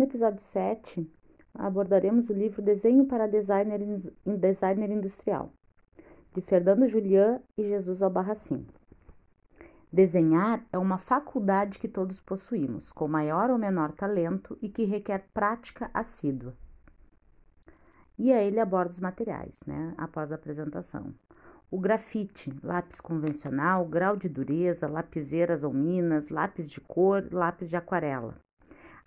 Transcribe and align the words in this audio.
No 0.00 0.04
episódio 0.04 0.40
7, 0.40 1.12
abordaremos 1.52 2.30
o 2.30 2.32
livro 2.32 2.62
Desenho 2.62 3.04
para 3.04 3.26
Designer, 3.26 3.80
Designer 4.24 4.90
Industrial, 4.90 5.52
de 6.32 6.40
Fernando 6.40 6.88
Julian 6.88 7.42
e 7.58 7.64
Jesus 7.64 8.00
Albarracin. 8.00 8.66
Desenhar 9.92 10.64
é 10.72 10.78
uma 10.78 10.96
faculdade 10.96 11.78
que 11.78 11.86
todos 11.86 12.18
possuímos, 12.18 12.90
com 12.92 13.06
maior 13.06 13.50
ou 13.50 13.58
menor 13.58 13.92
talento 13.92 14.56
e 14.62 14.70
que 14.70 14.86
requer 14.86 15.26
prática 15.34 15.90
assídua. 15.92 16.54
E 18.18 18.32
aí 18.32 18.46
ele 18.46 18.58
aborda 18.58 18.92
os 18.92 19.00
materiais, 19.00 19.60
né, 19.66 19.92
após 19.98 20.32
a 20.32 20.36
apresentação. 20.36 21.12
O 21.70 21.78
grafite, 21.78 22.50
lápis 22.62 23.02
convencional, 23.02 23.84
grau 23.84 24.16
de 24.16 24.30
dureza, 24.30 24.88
lapiseiras 24.88 25.62
ou 25.62 25.74
minas, 25.74 26.30
lápis 26.30 26.70
de 26.70 26.80
cor, 26.80 27.28
lápis 27.30 27.68
de 27.68 27.76
aquarela. 27.76 28.34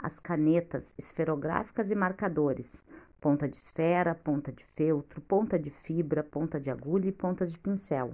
As 0.03 0.19
canetas 0.19 0.93
esferográficas 0.99 1.89
e 1.89 1.95
marcadores, 1.95 2.83
ponta 3.19 3.47
de 3.47 3.55
esfera, 3.55 4.13
ponta 4.13 4.51
de 4.51 4.63
feltro, 4.63 5.21
ponta 5.21 5.57
de 5.57 5.71
fibra, 5.71 6.23
ponta 6.23 6.59
de 6.59 6.69
agulha 6.69 7.07
e 7.07 7.11
pontas 7.11 7.51
de 7.51 7.57
pincel 7.57 8.13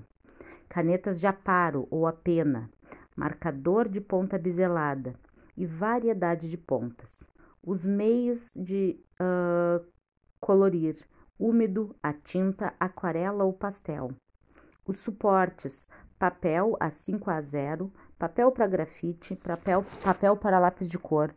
canetas 0.70 1.20
de 1.20 1.26
aparo 1.26 1.88
ou 1.90 2.06
a 2.06 2.14
pena, 2.14 2.70
marcador 3.16 3.90
de 3.90 4.00
ponta 4.00 4.38
biselada 4.38 5.16
e 5.58 5.66
variedade 5.66 6.48
de 6.48 6.58
pontas. 6.58 7.28
Os 7.62 7.84
meios 7.84 8.54
de 8.56 9.04
uh, 9.20 9.84
colorir, 10.40 10.96
úmido, 11.38 11.96
a 12.02 12.14
tinta, 12.14 12.74
aquarela 12.80 13.44
ou 13.44 13.52
pastel. 13.52 14.12
Os 14.86 15.00
suportes, 15.00 15.90
papel 16.18 16.78
a 16.80 16.90
5 16.90 17.30
a 17.30 17.42
0, 17.42 17.92
papel 18.18 18.52
para 18.52 18.68
grafite, 18.68 19.36
papel, 19.36 19.84
papel 20.04 20.38
para 20.38 20.60
lápis 20.60 20.88
de 20.88 20.98
cor, 20.98 21.34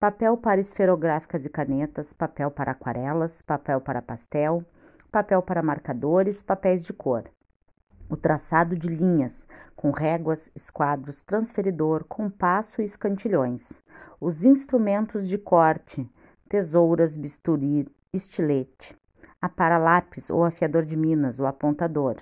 papel 0.00 0.34
para 0.38 0.62
esferográficas 0.62 1.44
e 1.44 1.50
canetas, 1.50 2.14
papel 2.14 2.50
para 2.50 2.72
aquarelas, 2.72 3.42
papel 3.42 3.82
para 3.82 4.00
pastel, 4.00 4.64
papel 5.12 5.42
para 5.42 5.62
marcadores, 5.62 6.40
papéis 6.40 6.86
de 6.86 6.92
cor. 6.94 7.24
O 8.08 8.16
traçado 8.16 8.74
de 8.74 8.88
linhas, 8.88 9.46
com 9.76 9.90
réguas, 9.90 10.50
esquadros, 10.56 11.20
transferidor, 11.20 12.04
compasso 12.04 12.80
e 12.80 12.86
escantilhões, 12.86 13.70
os 14.18 14.42
instrumentos 14.42 15.28
de 15.28 15.36
corte, 15.36 16.10
tesouras, 16.48 17.14
bisturi, 17.14 17.86
estilete, 18.10 18.96
a 19.40 19.50
paralápis 19.50 20.30
ou 20.30 20.46
afiador 20.46 20.86
de 20.86 20.96
minas, 20.96 21.38
o 21.38 21.44
apontador. 21.44 22.16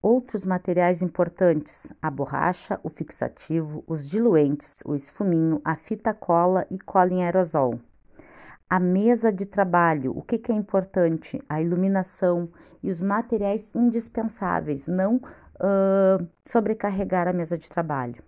Outros 0.00 0.44
materiais 0.44 1.02
importantes: 1.02 1.92
a 2.00 2.10
borracha, 2.10 2.78
o 2.82 2.88
fixativo, 2.88 3.82
os 3.86 4.08
diluentes, 4.08 4.80
o 4.84 4.94
esfuminho, 4.94 5.60
a 5.64 5.76
fita 5.76 6.14
cola 6.14 6.66
e 6.70 6.78
cola 6.78 7.12
em 7.12 7.24
aerosol 7.24 7.80
a 8.68 8.80
mesa 8.80 9.32
de 9.32 9.46
trabalho, 9.46 10.16
o 10.16 10.22
que, 10.22 10.38
que 10.38 10.50
é 10.50 10.54
importante? 10.54 11.40
A 11.48 11.62
iluminação 11.62 12.48
e 12.82 12.90
os 12.90 13.00
materiais 13.00 13.70
indispensáveis, 13.72 14.88
não 14.88 15.16
uh, 15.16 16.26
sobrecarregar 16.46 17.28
a 17.28 17.32
mesa 17.32 17.56
de 17.56 17.68
trabalho. 17.68 18.22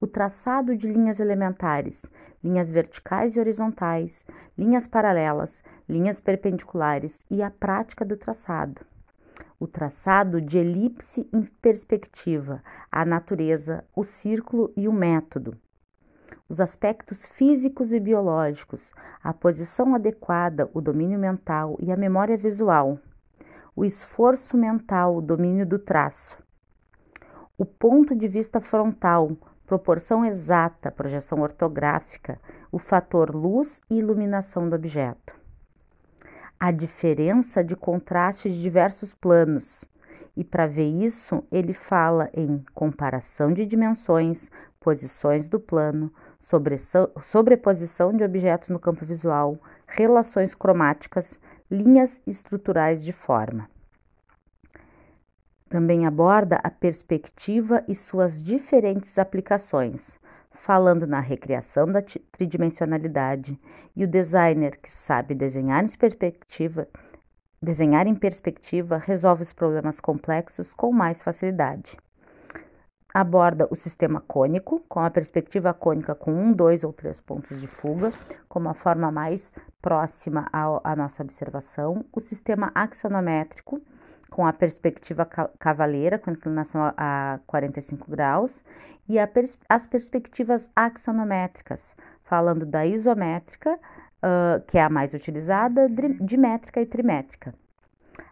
O 0.00 0.06
traçado 0.06 0.76
de 0.76 0.86
linhas 0.86 1.18
elementares, 1.18 2.06
linhas 2.44 2.70
verticais 2.70 3.34
e 3.34 3.40
horizontais, 3.40 4.24
linhas 4.56 4.86
paralelas, 4.86 5.64
linhas 5.88 6.20
perpendiculares 6.20 7.26
e 7.28 7.42
a 7.42 7.50
prática 7.50 8.04
do 8.04 8.16
traçado. 8.16 8.82
O 9.58 9.66
traçado 9.66 10.40
de 10.40 10.58
elipse 10.58 11.28
em 11.32 11.42
perspectiva, 11.42 12.62
a 12.90 13.04
natureza, 13.04 13.84
o 13.94 14.04
círculo 14.04 14.72
e 14.76 14.86
o 14.86 14.92
método. 14.92 15.56
Os 16.48 16.60
aspectos 16.60 17.26
físicos 17.26 17.92
e 17.92 17.98
biológicos, 18.00 18.92
a 19.22 19.32
posição 19.32 19.94
adequada, 19.94 20.70
o 20.72 20.80
domínio 20.80 21.18
mental 21.18 21.76
e 21.80 21.90
a 21.90 21.96
memória 21.96 22.36
visual, 22.36 22.98
o 23.74 23.84
esforço 23.84 24.56
mental, 24.56 25.16
o 25.16 25.22
domínio 25.22 25.66
do 25.66 25.78
traço, 25.78 26.38
o 27.58 27.64
ponto 27.64 28.14
de 28.14 28.28
vista 28.28 28.60
frontal, 28.60 29.36
proporção 29.66 30.24
exata, 30.24 30.90
projeção 30.90 31.40
ortográfica, 31.40 32.40
o 32.70 32.78
fator 32.78 33.34
luz 33.34 33.80
e 33.90 33.98
iluminação 33.98 34.68
do 34.68 34.76
objeto. 34.76 35.35
A 36.58 36.70
diferença 36.70 37.62
de 37.62 37.76
contraste 37.76 38.48
de 38.48 38.62
diversos 38.62 39.12
planos. 39.12 39.84
E 40.34 40.42
para 40.42 40.66
ver 40.66 40.88
isso, 40.88 41.44
ele 41.52 41.74
fala 41.74 42.30
em 42.32 42.64
comparação 42.74 43.52
de 43.52 43.66
dimensões, 43.66 44.50
posições 44.80 45.48
do 45.48 45.60
plano, 45.60 46.10
sobreposição 47.22 48.10
de 48.14 48.24
objetos 48.24 48.70
no 48.70 48.78
campo 48.78 49.04
visual, 49.04 49.58
relações 49.86 50.54
cromáticas, 50.54 51.38
linhas 51.70 52.22
estruturais 52.26 53.04
de 53.04 53.12
forma. 53.12 53.68
Também 55.68 56.06
aborda 56.06 56.58
a 56.62 56.70
perspectiva 56.70 57.84
e 57.86 57.94
suas 57.94 58.42
diferentes 58.42 59.18
aplicações, 59.18 60.18
falando 60.56 61.06
na 61.06 61.20
recriação 61.20 61.86
da 61.86 62.02
tridimensionalidade 62.32 63.58
e 63.94 64.04
o 64.04 64.08
designer 64.08 64.76
que 64.78 64.90
sabe 64.90 65.34
desenhar 65.34 65.84
em 65.84 65.96
perspectiva, 65.96 66.88
desenhar 67.62 68.06
em 68.06 68.14
perspectiva 68.14 68.98
resolve 68.98 69.42
os 69.42 69.52
problemas 69.52 70.00
complexos 70.00 70.72
com 70.72 70.92
mais 70.92 71.22
facilidade. 71.22 71.96
Aborda 73.14 73.66
o 73.70 73.76
sistema 73.76 74.20
cônico, 74.20 74.84
com 74.88 75.00
a 75.00 75.10
perspectiva 75.10 75.72
cônica 75.72 76.14
com 76.14 76.32
um, 76.32 76.52
dois 76.52 76.84
ou 76.84 76.92
três 76.92 77.20
pontos 77.20 77.60
de 77.60 77.66
fuga, 77.66 78.10
como 78.48 78.68
a 78.68 78.74
forma 78.74 79.10
mais 79.10 79.50
próxima 79.80 80.46
à 80.52 80.94
nossa 80.94 81.22
observação, 81.22 82.04
o 82.12 82.20
sistema 82.20 82.70
axonométrico, 82.74 83.80
com 84.30 84.46
a 84.46 84.52
perspectiva 84.52 85.24
cavaleira, 85.58 86.18
com 86.18 86.30
inclinação 86.30 86.92
a 86.96 87.40
45 87.46 88.10
graus, 88.10 88.64
e 89.08 89.24
pers 89.28 89.58
as 89.68 89.86
perspectivas 89.86 90.70
axonométricas, 90.74 91.94
falando 92.24 92.66
da 92.66 92.84
isométrica, 92.84 93.74
uh, 93.74 94.60
que 94.66 94.78
é 94.78 94.82
a 94.82 94.90
mais 94.90 95.14
utilizada, 95.14 95.88
dimétrica 96.20 96.80
e 96.80 96.86
trimétrica. 96.86 97.54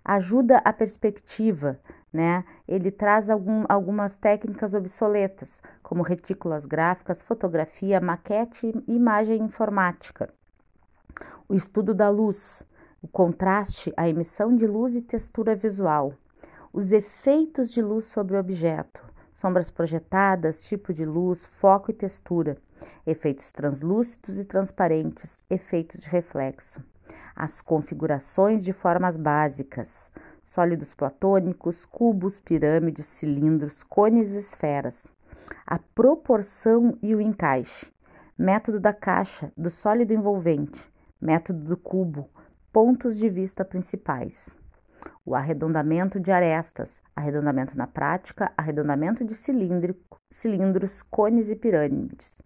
Ajuda 0.05 0.59
a 0.59 0.72
perspectiva, 0.72 1.78
né? 2.12 2.44
Ele 2.69 2.91
traz 2.91 3.31
algum, 3.31 3.65
algumas 3.69 4.16
técnicas 4.16 4.75
obsoletas, 4.75 5.62
como 5.82 6.03
retículas 6.03 6.66
gráficas, 6.66 7.22
fotografia, 7.22 8.00
maquete 8.00 8.72
e 8.87 8.94
imagem 8.94 9.43
informática. 9.43 10.28
O 11.49 11.55
estudo 11.55 11.94
da 11.94 12.09
luz, 12.09 12.62
o 13.04 13.09
contraste, 13.09 13.92
a 13.98 14.09
emissão 14.09 14.56
de 14.56 14.66
luz 14.66 14.97
e 14.97 15.03
textura 15.03 15.54
visual, 15.54 16.15
os 16.72 16.91
efeitos 16.91 17.70
de 17.70 17.82
luz 17.82 18.06
sobre 18.06 18.34
o 18.34 18.41
objeto, 18.41 18.98
sombras 19.34 19.69
projetadas, 19.69 20.65
tipo 20.66 20.91
de 20.91 21.04
luz, 21.04 21.44
foco 21.44 21.91
e 21.91 21.94
textura, 21.94 22.56
efeitos 23.06 23.53
translúcidos 23.53 24.38
e 24.38 24.44
transparentes, 24.47 25.44
efeitos 25.50 26.00
de 26.00 26.09
reflexo, 26.09 26.82
as 27.37 27.60
configurações 27.60 28.64
de 28.64 28.72
formas 28.72 29.19
básicas, 29.19 30.10
sólidos 30.43 30.94
platônicos, 30.94 31.84
cubos, 31.84 32.41
pirâmides, 32.41 33.04
cilindros, 33.04 33.82
cones 33.82 34.32
e 34.32 34.38
esferas. 34.38 35.12
A 35.66 35.78
proporção 35.78 36.97
e 37.03 37.14
o 37.14 37.20
encaixe. 37.20 37.93
Método 38.38 38.81
da 38.81 38.94
caixa, 38.94 39.53
do 39.54 39.69
sólido 39.69 40.14
envolvente. 40.14 40.91
Método 41.20 41.59
do 41.64 41.76
cubo. 41.76 42.31
Pontos 42.74 43.18
de 43.18 43.28
vista 43.28 43.64
principais. 43.64 44.56
O 45.24 45.36
arredondamento 45.36 46.18
de 46.18 46.32
arestas, 46.32 47.00
arredondamento 47.14 47.78
na 47.78 47.86
prática, 47.86 48.52
arredondamento 48.56 49.24
de 49.24 49.32
cilindros, 49.32 51.00
cones 51.02 51.48
e 51.48 51.54
pirâmides. 51.54 52.42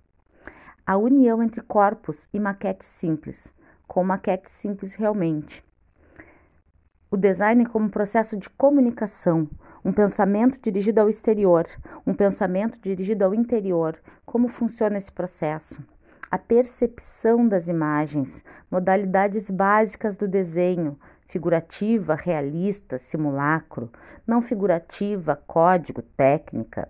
A 0.87 0.99
união 0.99 1.43
entre 1.43 1.63
corpos 1.63 2.29
e 2.31 2.39
maquete 2.39 2.85
simples, 2.85 3.55
com 3.87 4.05
maquete 4.05 4.51
simples 4.51 4.93
realmente 4.93 5.65
o 7.11 7.17
design 7.17 7.65
como 7.65 7.89
processo 7.89 8.37
de 8.37 8.51
comunicação, 8.51 9.49
um 9.83 9.93
pensamento 9.93 10.61
dirigido 10.61 11.01
ao 11.01 11.09
exterior, 11.09 11.67
um 12.07 12.13
pensamento 12.13 12.79
dirigido 12.79 13.25
ao 13.25 13.35
interior. 13.35 13.99
Como 14.27 14.47
funciona 14.47 14.99
esse 14.99 15.11
processo? 15.11 15.83
A 16.31 16.39
percepção 16.39 17.49
das 17.49 17.69
imagens, 17.69 18.45
modalidades 18.71 19.51
básicas 19.51 20.17
do 20.17 20.29
desenho, 20.29 20.99
figurativa, 21.29 22.15
realista, 22.15 22.99
simulacro, 22.99 23.91
não 24.27 24.41
figurativa, 24.41 25.37
código, 25.47 26.03
técnica. 26.03 26.89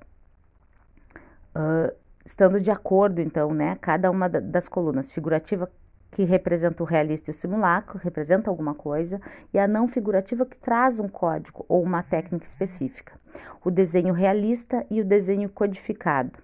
Uh, 1.55 1.94
estando 2.25 2.61
de 2.61 2.70
acordo, 2.70 3.20
então, 3.20 3.52
né? 3.52 3.76
Cada 3.81 4.11
uma 4.11 4.29
das 4.29 4.69
colunas, 4.69 5.12
figurativa, 5.12 5.70
que 6.11 6.25
representa 6.25 6.82
o 6.82 6.87
realista 6.87 7.31
e 7.31 7.32
o 7.32 7.35
simulacro, 7.35 7.99
representa 7.99 8.49
alguma 8.49 8.75
coisa, 8.75 9.20
e 9.52 9.58
a 9.58 9.69
não 9.69 9.87
figurativa 9.87 10.46
que 10.46 10.56
traz 10.56 10.99
um 10.99 11.08
código 11.08 11.64
ou 11.69 11.82
uma 11.82 12.02
técnica 12.02 12.46
específica. 12.46 13.19
O 13.64 13.70
desenho 13.70 14.14
realista 14.14 14.87
e 14.90 15.00
o 15.00 15.05
desenho 15.05 15.49
codificado. 15.49 16.38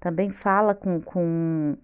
Também 0.00 0.30
fala 0.30 0.74
com, 0.74 1.00
com 1.00 1.76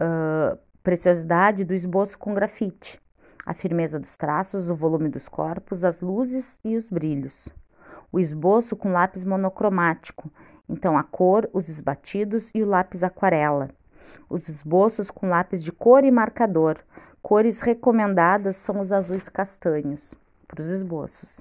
uh, 0.00 0.58
preciosidade 0.82 1.64
do 1.64 1.74
esboço 1.74 2.18
com 2.18 2.34
grafite, 2.34 3.00
a 3.44 3.54
firmeza 3.54 3.98
dos 3.98 4.16
traços, 4.16 4.70
o 4.70 4.74
volume 4.74 5.08
dos 5.08 5.28
corpos, 5.28 5.84
as 5.84 6.00
luzes 6.00 6.58
e 6.64 6.76
os 6.76 6.88
brilhos. 6.88 7.48
O 8.10 8.20
esboço 8.20 8.76
com 8.76 8.92
lápis 8.92 9.24
monocromático, 9.24 10.30
então 10.68 10.96
a 10.96 11.02
cor, 11.02 11.48
os 11.52 11.68
esbatidos 11.68 12.50
e 12.54 12.62
o 12.62 12.66
lápis 12.66 13.02
aquarela. 13.02 13.70
Os 14.28 14.48
esboços 14.48 15.10
com 15.10 15.28
lápis 15.28 15.62
de 15.62 15.72
cor 15.72 16.04
e 16.04 16.10
marcador. 16.10 16.78
Cores 17.20 17.60
recomendadas 17.60 18.56
são 18.56 18.80
os 18.80 18.92
azuis 18.92 19.28
castanhos 19.28 20.14
para 20.46 20.62
os 20.62 20.68
esboços. 20.68 21.40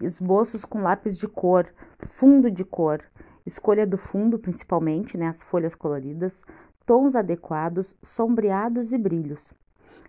Esboços 0.00 0.64
com 0.64 0.82
lápis 0.82 1.18
de 1.18 1.28
cor, 1.28 1.66
fundo 2.00 2.50
de 2.50 2.64
cor, 2.64 3.02
escolha 3.46 3.86
do 3.86 3.98
fundo 3.98 4.38
principalmente, 4.38 5.16
né, 5.18 5.28
as 5.28 5.42
folhas 5.42 5.74
coloridas, 5.74 6.42
tons 6.86 7.16
adequados, 7.16 7.96
sombreados 8.02 8.92
e 8.92 8.98
brilhos. 8.98 9.52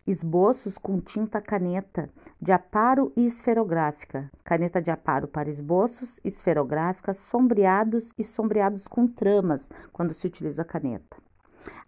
Esboços 0.06 0.78
com 0.78 1.00
tinta 1.00 1.42
caneta, 1.42 2.10
de 2.40 2.52
aparo 2.52 3.12
e 3.16 3.26
esferográfica. 3.26 4.30
Caneta 4.44 4.82
de 4.82 4.92
aparo 4.92 5.28
para 5.28 5.50
esboços, 5.50 6.20
esferográficas, 6.24 7.18
sombreados 7.18 8.12
e 8.18 8.24
sombreados 8.24 8.88
com 8.88 9.08
tramas, 9.08 9.68
quando 9.92 10.14
se 10.14 10.28
utiliza 10.28 10.62
a 10.62 10.66
caneta. 10.66 11.18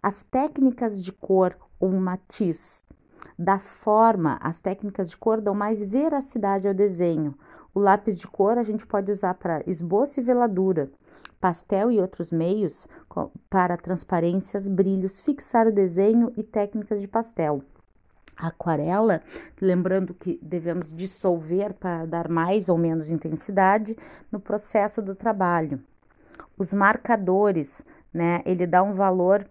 As 0.02 0.24
técnicas 0.24 1.00
de 1.00 1.12
cor 1.12 1.56
ou 1.78 1.92
matiz. 1.92 2.84
Da 3.38 3.60
forma, 3.60 4.36
as 4.42 4.58
técnicas 4.58 5.10
de 5.10 5.16
cor 5.16 5.40
dão 5.40 5.54
mais 5.54 5.80
veracidade 5.82 6.66
ao 6.66 6.74
desenho. 6.74 7.38
O 7.72 7.78
lápis 7.78 8.18
de 8.18 8.26
cor 8.26 8.58
a 8.58 8.64
gente 8.64 8.84
pode 8.84 9.12
usar 9.12 9.34
para 9.34 9.62
esboço 9.64 10.18
e 10.18 10.22
veladura 10.22 10.90
pastel 11.40 11.90
e 11.90 12.00
outros 12.00 12.30
meios 12.30 12.88
para 13.48 13.76
transparências, 13.76 14.68
brilhos, 14.68 15.20
fixar 15.20 15.66
o 15.66 15.72
desenho 15.72 16.32
e 16.36 16.42
técnicas 16.42 17.00
de 17.00 17.08
pastel. 17.08 17.62
aquarela, 18.36 19.20
lembrando 19.60 20.14
que 20.14 20.38
devemos 20.40 20.94
dissolver 20.94 21.74
para 21.74 22.06
dar 22.06 22.28
mais 22.28 22.68
ou 22.68 22.78
menos 22.78 23.10
intensidade 23.10 23.96
no 24.30 24.38
processo 24.38 25.02
do 25.02 25.14
trabalho. 25.14 25.80
Os 26.56 26.72
marcadores, 26.72 27.82
né? 28.14 28.42
Ele 28.44 28.64
dá 28.66 28.80
um 28.82 28.94
valor 28.94 29.48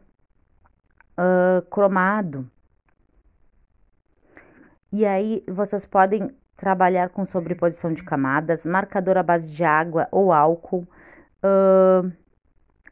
uh, 1.17 1.61
cromado. 1.69 2.49
E 4.91 5.05
aí 5.05 5.43
vocês 5.47 5.85
podem 5.85 6.33
trabalhar 6.55 7.09
com 7.09 7.25
sobreposição 7.25 7.93
de 7.93 8.03
camadas, 8.03 8.65
marcador 8.65 9.17
à 9.17 9.23
base 9.23 9.51
de 9.51 9.63
água 9.63 10.07
ou 10.11 10.31
álcool, 10.31 10.87
uh, 11.43 12.11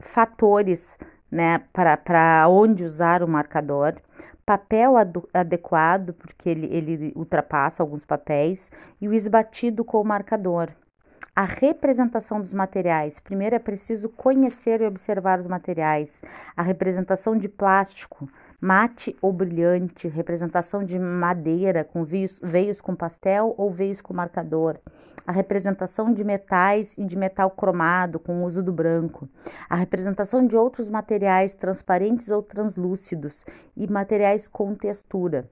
fatores 0.00 0.96
né, 1.30 1.62
para 1.72 2.48
onde 2.48 2.84
usar 2.84 3.22
o 3.22 3.28
marcador, 3.28 3.94
papel 4.44 4.94
adequado, 5.34 6.12
porque 6.14 6.48
ele, 6.48 6.66
ele 6.66 7.12
ultrapassa 7.16 7.82
alguns 7.82 8.04
papéis, 8.04 8.70
e 9.00 9.08
o 9.08 9.12
esbatido 9.12 9.84
com 9.84 10.00
o 10.00 10.04
marcador. 10.04 10.70
A 11.34 11.44
representação 11.44 12.40
dos 12.40 12.54
materiais. 12.54 13.18
Primeiro 13.18 13.56
é 13.56 13.58
preciso 13.58 14.08
conhecer 14.08 14.80
e 14.80 14.86
observar 14.86 15.38
os 15.38 15.46
materiais. 15.46 16.22
A 16.56 16.62
representação 16.62 17.36
de 17.36 17.46
plástico, 17.46 18.26
mate 18.60 19.16
ou 19.20 19.32
brilhante, 19.32 20.08
representação 20.08 20.84
de 20.84 20.98
madeira 20.98 21.84
com 21.84 22.04
veios, 22.04 22.38
veios 22.42 22.80
com 22.80 22.94
pastel 22.94 23.54
ou 23.56 23.70
veios 23.70 24.00
com 24.00 24.14
marcador, 24.14 24.78
a 25.26 25.32
representação 25.32 26.12
de 26.12 26.24
metais 26.24 26.94
e 26.96 27.04
de 27.04 27.16
metal 27.16 27.50
cromado 27.50 28.18
com 28.18 28.44
uso 28.44 28.62
do 28.62 28.72
branco, 28.72 29.28
a 29.68 29.76
representação 29.76 30.46
de 30.46 30.56
outros 30.56 30.88
materiais 30.88 31.54
transparentes 31.54 32.30
ou 32.30 32.42
translúcidos 32.42 33.44
e 33.76 33.90
materiais 33.90 34.46
com 34.46 34.74
textura. 34.74 35.50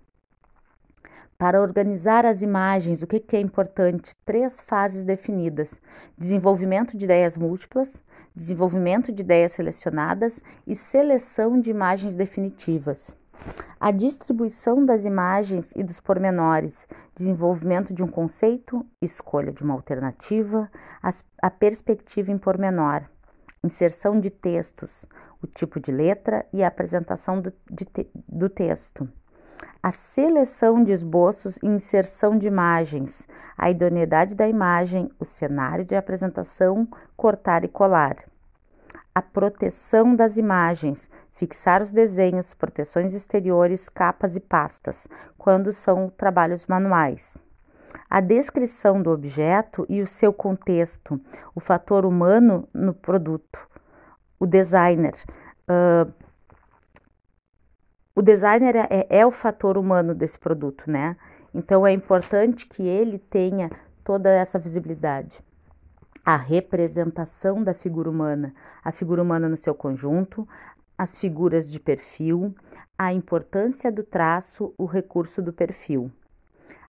Para 1.36 1.60
organizar 1.60 2.24
as 2.24 2.42
imagens, 2.42 3.02
o 3.02 3.06
que, 3.08 3.18
que 3.18 3.36
é 3.36 3.40
importante? 3.40 4.14
Três 4.24 4.60
fases 4.60 5.02
definidas: 5.02 5.78
desenvolvimento 6.16 6.96
de 6.96 7.04
ideias 7.04 7.36
múltiplas, 7.36 8.00
desenvolvimento 8.34 9.12
de 9.12 9.22
ideias 9.22 9.52
selecionadas 9.52 10.42
e 10.66 10.74
seleção 10.74 11.60
de 11.60 11.70
imagens 11.70 12.14
definitivas. 12.14 13.16
A 13.78 13.90
distribuição 13.90 14.84
das 14.84 15.04
imagens 15.04 15.72
e 15.76 15.82
dos 15.82 16.00
pormenores, 16.00 16.86
desenvolvimento 17.14 17.92
de 17.92 18.02
um 18.02 18.08
conceito, 18.08 18.84
escolha 19.00 19.52
de 19.52 19.62
uma 19.62 19.74
alternativa, 19.74 20.70
a 21.40 21.50
perspectiva 21.50 22.32
em 22.32 22.38
pormenor, 22.38 23.02
inserção 23.62 24.18
de 24.18 24.30
textos, 24.30 25.04
o 25.42 25.46
tipo 25.46 25.78
de 25.78 25.92
letra 25.92 26.46
e 26.52 26.62
a 26.62 26.68
apresentação 26.68 27.40
do, 27.40 27.52
de, 27.70 27.86
do 28.26 28.48
texto 28.48 29.08
a 29.82 29.92
seleção 29.92 30.82
de 30.82 30.92
esboços 30.92 31.58
e 31.62 31.66
inserção 31.66 32.38
de 32.38 32.46
imagens, 32.46 33.28
a 33.56 33.70
idoneidade 33.70 34.34
da 34.34 34.48
imagem, 34.48 35.10
o 35.18 35.24
cenário 35.24 35.84
de 35.84 35.94
apresentação, 35.94 36.88
cortar 37.16 37.64
e 37.64 37.68
colar. 37.68 38.16
A 39.14 39.22
proteção 39.22 40.16
das 40.16 40.36
imagens, 40.36 41.08
fixar 41.34 41.82
os 41.82 41.92
desenhos, 41.92 42.54
proteções 42.54 43.12
exteriores, 43.12 43.88
capas 43.88 44.36
e 44.36 44.40
pastas, 44.40 45.06
quando 45.36 45.72
são 45.72 46.08
trabalhos 46.16 46.66
manuais. 46.66 47.36
A 48.08 48.20
descrição 48.20 49.00
do 49.02 49.10
objeto 49.10 49.86
e 49.88 50.00
o 50.00 50.06
seu 50.06 50.32
contexto, 50.32 51.20
o 51.54 51.60
fator 51.60 52.04
humano 52.04 52.68
no 52.72 52.94
produto. 52.94 53.58
O 54.38 54.46
designer. 54.46 55.14
Uh, 55.68 56.12
o 58.16 58.22
designer 58.22 58.76
é, 58.76 59.06
é 59.08 59.26
o 59.26 59.32
fator 59.32 59.76
humano 59.76 60.14
desse 60.14 60.38
produto, 60.38 60.88
né? 60.88 61.16
Então 61.52 61.86
é 61.86 61.92
importante 61.92 62.66
que 62.66 62.82
ele 62.82 63.18
tenha 63.18 63.70
toda 64.04 64.30
essa 64.30 64.58
visibilidade. 64.58 65.42
A 66.24 66.36
representação 66.36 67.62
da 67.62 67.74
figura 67.74 68.08
humana, 68.08 68.54
a 68.84 68.92
figura 68.92 69.20
humana 69.20 69.48
no 69.48 69.56
seu 69.56 69.74
conjunto, 69.74 70.48
as 70.96 71.18
figuras 71.18 71.70
de 71.70 71.80
perfil, 71.80 72.54
a 72.96 73.12
importância 73.12 73.90
do 73.90 74.04
traço, 74.04 74.72
o 74.78 74.86
recurso 74.86 75.42
do 75.42 75.52
perfil. 75.52 76.10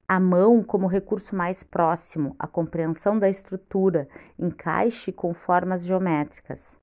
A 0.08 0.20
mão 0.20 0.64
como 0.64 0.86
recurso 0.86 1.36
mais 1.36 1.64
próximo, 1.64 2.36
a 2.38 2.46
compreensão 2.46 3.18
da 3.18 3.28
estrutura, 3.28 4.08
encaixe 4.38 5.12
com 5.12 5.34
formas 5.34 5.84
geométricas 5.84 6.80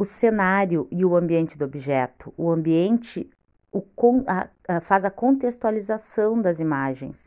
o 0.00 0.04
cenário 0.04 0.86
e 0.92 1.04
o 1.04 1.16
ambiente 1.16 1.58
do 1.58 1.64
objeto. 1.64 2.32
O 2.36 2.52
ambiente 2.52 3.28
o, 3.72 3.84
a, 4.28 4.48
a, 4.68 4.80
faz 4.80 5.04
a 5.04 5.10
contextualização 5.10 6.40
das 6.40 6.60
imagens. 6.60 7.26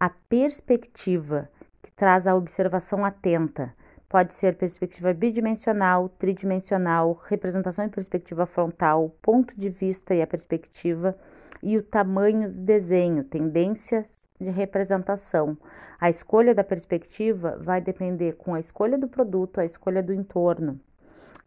A 0.00 0.08
perspectiva, 0.08 1.50
que 1.82 1.92
traz 1.92 2.26
a 2.26 2.34
observação 2.34 3.04
atenta, 3.04 3.74
pode 4.08 4.32
ser 4.32 4.56
perspectiva 4.56 5.12
bidimensional, 5.12 6.08
tridimensional, 6.08 7.20
representação 7.26 7.84
em 7.84 7.90
perspectiva 7.90 8.46
frontal, 8.46 9.14
ponto 9.20 9.54
de 9.54 9.68
vista 9.68 10.14
e 10.14 10.22
a 10.22 10.26
perspectiva, 10.26 11.14
e 11.62 11.76
o 11.76 11.82
tamanho 11.82 12.50
do 12.50 12.60
desenho, 12.62 13.24
tendências 13.24 14.26
de 14.40 14.48
representação. 14.48 15.56
A 16.00 16.08
escolha 16.08 16.54
da 16.54 16.64
perspectiva 16.64 17.58
vai 17.60 17.80
depender 17.80 18.36
com 18.36 18.54
a 18.54 18.60
escolha 18.60 18.96
do 18.96 19.06
produto, 19.06 19.60
a 19.60 19.66
escolha 19.66 20.02
do 20.02 20.14
entorno 20.14 20.80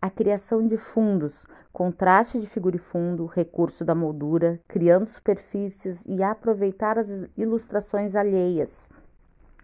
a 0.05 0.09
criação 0.11 0.67
de 0.67 0.77
fundos, 0.77 1.47
contraste 1.73 2.39
de 2.39 2.45
figura 2.45 2.75
e 2.75 2.79
fundo, 2.79 3.25
recurso 3.25 3.83
da 3.83 3.95
moldura, 3.95 4.61
criando 4.67 5.07
superfícies 5.07 6.03
e 6.05 6.21
aproveitar 6.21 6.99
as 6.99 7.09
ilustrações 7.35 8.15
alheias, 8.15 8.87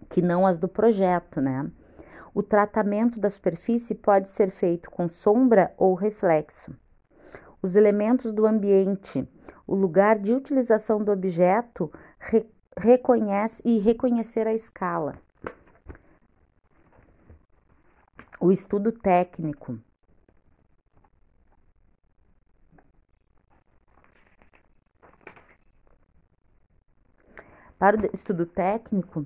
que 0.09 0.19
não 0.19 0.47
as 0.47 0.57
do 0.57 0.67
projeto, 0.67 1.39
né? 1.39 1.69
O 2.33 2.41
tratamento 2.41 3.19
da 3.19 3.29
superfície 3.29 3.93
pode 3.93 4.29
ser 4.29 4.49
feito 4.49 4.89
com 4.89 5.07
sombra 5.07 5.75
ou 5.77 5.93
reflexo. 5.93 6.75
Os 7.61 7.75
elementos 7.75 8.31
do 8.31 8.47
ambiente, 8.47 9.29
o 9.67 9.75
lugar 9.75 10.17
de 10.17 10.33
utilização 10.33 11.03
do 11.03 11.11
objeto 11.11 11.91
re 12.19 12.49
reconhece 12.75 13.61
e 13.63 13.77
reconhecer 13.77 14.47
a 14.47 14.53
escala. 14.55 15.19
O 18.39 18.51
estudo 18.51 18.91
técnico, 18.91 19.77
Para 27.81 27.99
o 27.99 28.09
estudo 28.13 28.45
técnico, 28.45 29.25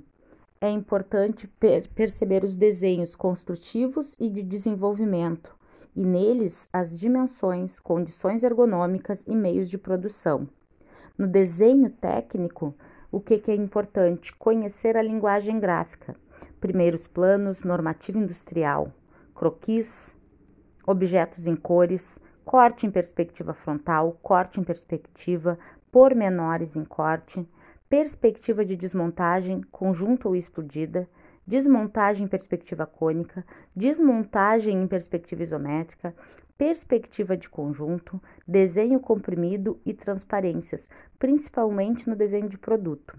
é 0.61 0.69
importante 0.69 1.45
per 1.45 1.89
perceber 1.89 2.41
os 2.41 2.55
desenhos 2.55 3.13
construtivos 3.13 4.15
e 4.17 4.29
de 4.29 4.41
desenvolvimento, 4.41 5.53
e 5.93 6.05
neles 6.05 6.69
as 6.71 6.97
dimensões, 6.97 7.81
condições 7.81 8.45
ergonômicas 8.45 9.25
e 9.27 9.35
meios 9.35 9.69
de 9.69 9.77
produção. 9.77 10.47
No 11.17 11.27
desenho 11.27 11.89
técnico, 11.89 12.73
o 13.11 13.19
que, 13.19 13.39
que 13.39 13.51
é 13.51 13.55
importante? 13.55 14.33
Conhecer 14.33 14.95
a 14.95 15.01
linguagem 15.01 15.59
gráfica, 15.59 16.15
primeiros 16.61 17.05
planos, 17.07 17.61
normativa 17.61 18.17
industrial, 18.17 18.89
croquis, 19.35 20.15
objetos 20.87 21.45
em 21.45 21.57
cores, 21.57 22.21
corte 22.45 22.87
em 22.87 22.89
perspectiva 22.89 23.53
frontal, 23.53 24.17
corte 24.23 24.61
em 24.61 24.63
perspectiva, 24.63 25.59
pormenores 25.91 26.77
em 26.77 26.85
corte, 26.85 27.45
perspectiva 27.89 28.65
de 28.65 28.75
desmontagem, 28.75 29.61
conjunto 29.71 30.27
ou 30.27 30.35
explodida, 30.35 31.07
desmontagem 31.45 32.25
em 32.25 32.27
perspectiva 32.27 32.85
cônica, 32.85 33.45
desmontagem 33.75 34.81
em 34.81 34.87
perspectiva 34.87 35.43
isométrica, 35.43 36.15
perspectiva 36.57 37.35
de 37.35 37.49
conjunto, 37.49 38.21
desenho 38.47 38.99
comprimido 38.99 39.79
e 39.85 39.93
transparências, 39.93 40.89
principalmente 41.19 42.09
no 42.09 42.15
desenho 42.15 42.49
de 42.49 42.57
produto. 42.57 43.17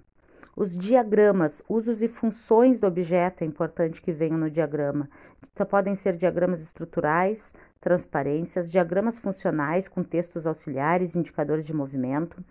Os 0.56 0.76
diagramas, 0.76 1.62
usos 1.68 2.00
e 2.00 2.08
funções 2.08 2.80
do 2.80 2.87
objeto 2.87 3.44
é 3.44 3.46
importante 3.46 4.00
que 4.00 4.11
venham 4.11 4.38
no 4.38 4.50
diagrama. 4.50 5.08
Então, 5.52 5.66
podem 5.66 5.94
ser 5.94 6.16
diagramas 6.16 6.62
estruturais, 6.62 7.52
transparências, 7.80 8.71
diagramas 8.71 9.18
funcionais 9.18 9.87
com 9.87 10.02
textos 10.02 10.47
auxiliares, 10.47 11.14
indicadores 11.14 11.66
de 11.66 11.75
movimento, 11.75 12.42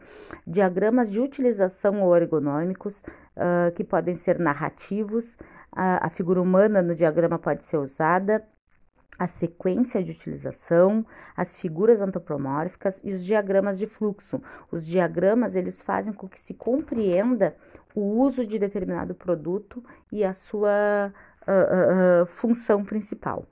diagramas 0.45 1.09
de 1.09 1.19
utilização 1.19 2.01
ou 2.01 2.15
ergonômicos, 2.15 3.01
uh, 3.35 3.71
que 3.75 3.83
podem 3.83 4.15
ser 4.15 4.39
narrativos, 4.39 5.37
a, 5.71 6.07
a 6.07 6.09
figura 6.09 6.41
humana 6.41 6.81
no 6.81 6.95
diagrama 6.95 7.37
pode 7.37 7.63
ser 7.65 7.77
usada, 7.77 8.45
a 9.17 9.27
sequência 9.27 10.03
de 10.03 10.11
utilização, 10.11 11.05
as 11.35 11.55
figuras 11.55 12.01
antropomórficas 12.01 12.99
e 13.03 13.13
os 13.13 13.23
diagramas 13.23 13.77
de 13.77 13.85
fluxo. 13.85 14.41
Os 14.71 14.85
diagramas 14.85 15.55
eles 15.55 15.81
fazem 15.81 16.13
com 16.13 16.27
que 16.27 16.39
se 16.39 16.53
compreenda 16.53 17.55
o 17.93 18.01
uso 18.01 18.45
de 18.45 18.59
determinado 18.59 19.15
produto 19.15 19.83
e 20.11 20.23
a 20.23 20.33
sua 20.33 21.13
uh, 21.47 22.23
uh, 22.23 22.25
função 22.25 22.83
principal. 22.83 23.47